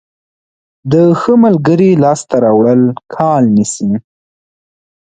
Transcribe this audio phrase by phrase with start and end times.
[0.91, 2.83] د ښه ملګري لاسته راوړل
[3.15, 3.91] کال نیسي.